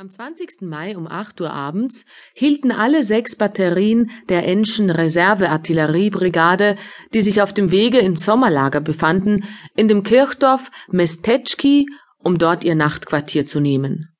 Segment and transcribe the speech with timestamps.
[0.00, 0.60] Am 20.
[0.60, 6.76] Mai um 8 Uhr abends hielten alle sechs Batterien der Enschen Reserveartilleriebrigade,
[7.14, 9.42] die sich auf dem Wege ins Sommerlager befanden,
[9.74, 11.88] in dem Kirchdorf Mestetschki,
[12.18, 14.14] um dort ihr Nachtquartier zu nehmen.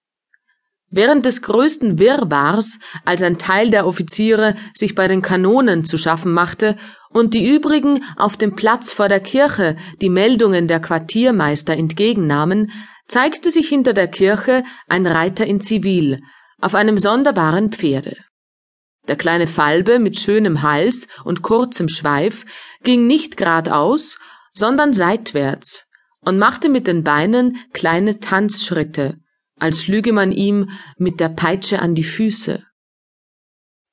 [0.90, 6.32] Während des größten Wirrwarrs, als ein Teil der Offiziere sich bei den Kanonen zu schaffen
[6.32, 6.76] machte
[7.10, 12.72] und die übrigen auf dem Platz vor der Kirche die Meldungen der Quartiermeister entgegennahmen,
[13.08, 16.20] zeigte sich hinter der Kirche ein Reiter in Zivil
[16.60, 18.16] auf einem sonderbaren Pferde.
[19.08, 22.44] Der kleine Falbe mit schönem Hals und kurzem Schweif
[22.82, 24.18] ging nicht geradeaus,
[24.52, 25.86] sondern seitwärts
[26.20, 29.18] und machte mit den Beinen kleine Tanzschritte,
[29.58, 32.64] als schlüge man ihm mit der Peitsche an die Füße.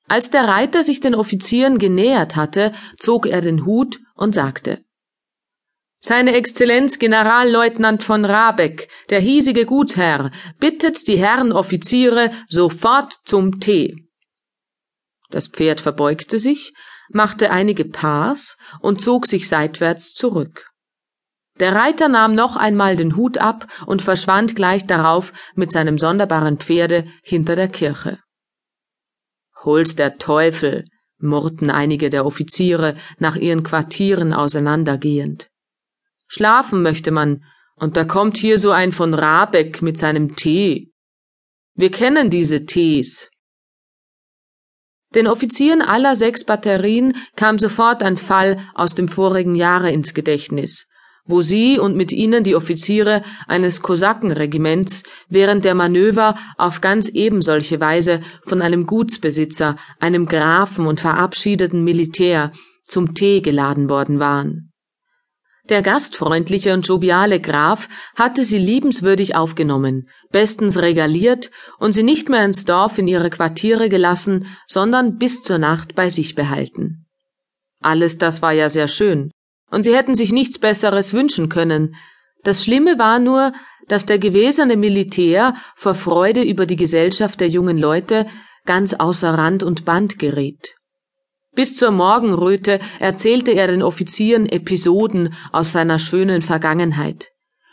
[0.08, 4.85] Als der Reiter sich den Offizieren genähert hatte, zog er den Hut und sagte
[6.06, 14.06] seine Exzellenz Generalleutnant von Rabeck, der hiesige Gutsherr, bittet die Herren Offiziere sofort zum Tee.
[15.30, 16.72] Das Pferd verbeugte sich,
[17.12, 20.70] machte einige Pas und zog sich seitwärts zurück.
[21.58, 26.58] Der Reiter nahm noch einmal den Hut ab und verschwand gleich darauf mit seinem sonderbaren
[26.58, 28.20] Pferde hinter der Kirche.
[29.64, 30.84] Hol's der Teufel,
[31.18, 35.48] murrten einige der Offiziere nach ihren Quartieren auseinandergehend.
[36.28, 37.44] Schlafen möchte man,
[37.76, 40.92] und da kommt hier so ein von Rabeck mit seinem Tee.
[41.74, 43.30] Wir kennen diese Tees.
[45.14, 50.88] Den Offizieren aller sechs Batterien kam sofort ein Fall aus dem vorigen Jahre ins Gedächtnis,
[51.26, 57.80] wo sie und mit ihnen die Offiziere eines Kosakenregiments während der Manöver auf ganz ebensolche
[57.80, 62.52] Weise von einem Gutsbesitzer, einem Grafen und verabschiedeten Militär
[62.84, 64.72] zum Tee geladen worden waren.
[65.68, 72.44] Der gastfreundliche und joviale Graf hatte sie liebenswürdig aufgenommen, bestens regaliert und sie nicht mehr
[72.44, 77.06] ins Dorf in ihre Quartiere gelassen, sondern bis zur Nacht bei sich behalten.
[77.82, 79.32] Alles das war ja sehr schön,
[79.70, 81.96] und sie hätten sich nichts Besseres wünschen können.
[82.44, 83.52] Das Schlimme war nur,
[83.88, 88.26] dass der gewesene Militär vor Freude über die Gesellschaft der jungen Leute
[88.66, 90.75] ganz außer Rand und Band geriet.
[91.56, 97.28] Bis zur Morgenröte erzählte er den Offizieren Episoden aus seiner schönen Vergangenheit,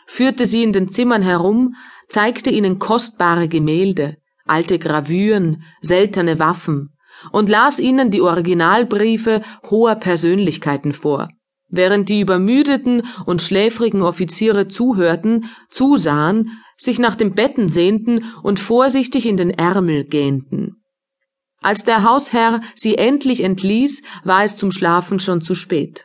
[0.06, 1.74] führte sie in den Zimmern herum,
[2.08, 6.96] zeigte ihnen kostbare Gemälde, alte Gravüren, seltene Waffen
[7.30, 11.28] und las ihnen die Originalbriefe hoher Persönlichkeiten vor,
[11.68, 19.26] während die übermüdeten und schläfrigen Offiziere zuhörten, zusahen, sich nach dem Betten sehnten und vorsichtig
[19.26, 20.83] in den Ärmel gähnten.
[21.64, 26.04] Als der Hausherr sie endlich entließ, war es zum Schlafen schon zu spät.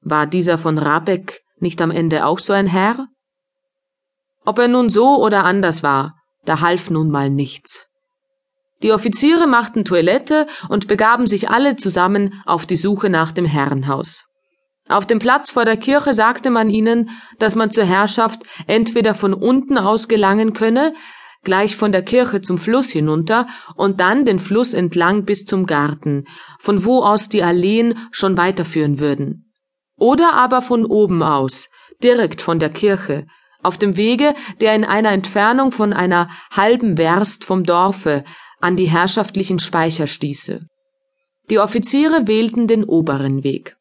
[0.00, 3.08] War dieser von Rabeck nicht am Ende auch so ein Herr?
[4.44, 7.88] Ob er nun so oder anders war, da half nun mal nichts.
[8.84, 14.22] Die Offiziere machten Toilette und begaben sich alle zusammen auf die Suche nach dem Herrenhaus.
[14.88, 17.10] Auf dem Platz vor der Kirche sagte man ihnen,
[17.40, 20.94] dass man zur Herrschaft entweder von unten aus gelangen könne,
[21.42, 26.24] gleich von der Kirche zum Fluss hinunter und dann den Fluss entlang bis zum Garten,
[26.58, 29.52] von wo aus die Alleen schon weiterführen würden.
[29.96, 31.68] Oder aber von oben aus,
[32.02, 33.26] direkt von der Kirche,
[33.62, 38.24] auf dem Wege, der in einer Entfernung von einer halben Werst vom Dorfe
[38.60, 40.66] an die herrschaftlichen Speicher stieße.
[41.50, 43.76] Die Offiziere wählten den oberen Weg.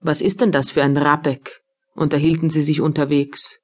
[0.00, 1.60] Was ist denn das für ein Rabek?
[1.94, 3.58] unterhielten sie sich unterwegs.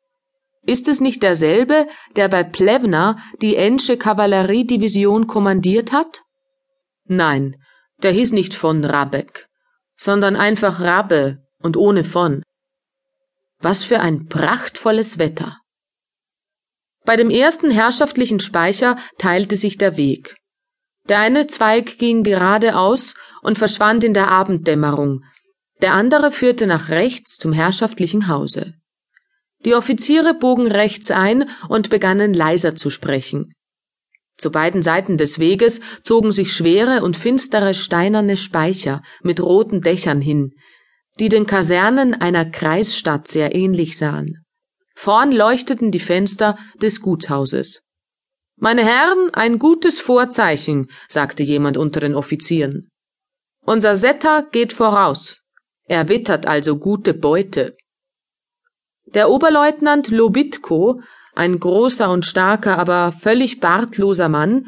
[0.66, 1.86] Ist es nicht derselbe,
[2.16, 6.22] der bei Plevna die Ensche Kavalleriedivision kommandiert hat?
[7.04, 7.56] Nein,
[8.02, 9.46] der hieß nicht von Rabeck,
[9.96, 12.42] sondern einfach Rabbe und ohne von.
[13.58, 15.58] Was für ein prachtvolles Wetter.
[17.04, 20.36] Bei dem ersten herrschaftlichen Speicher teilte sich der Weg.
[21.08, 25.22] Der eine Zweig ging geradeaus und verschwand in der Abenddämmerung,
[25.82, 28.74] der andere führte nach rechts zum herrschaftlichen Hause.
[29.64, 33.54] Die Offiziere bogen rechts ein und begannen leiser zu sprechen.
[34.36, 40.20] Zu beiden Seiten des Weges zogen sich schwere und finstere steinerne Speicher mit roten Dächern
[40.20, 40.52] hin,
[41.18, 44.44] die den Kasernen einer Kreisstadt sehr ähnlich sahen.
[44.96, 47.82] Vorn leuchteten die Fenster des Gutshauses.
[48.56, 52.88] Meine Herren, ein gutes Vorzeichen, sagte jemand unter den Offizieren.
[53.64, 55.42] Unser Setter geht voraus.
[55.86, 57.76] Er wittert also gute Beute.
[59.06, 61.00] Der Oberleutnant Lobitko,
[61.34, 64.66] ein großer und starker, aber völlig bartloser Mann,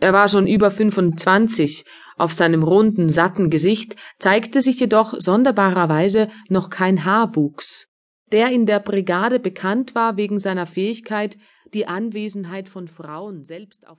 [0.00, 1.84] er war schon über 25,
[2.16, 7.86] auf seinem runden, satten Gesicht zeigte sich jedoch sonderbarerweise noch kein Haarwuchs.
[8.32, 11.38] Der in der Brigade bekannt war wegen seiner Fähigkeit,
[11.74, 13.98] die Anwesenheit von Frauen selbst auf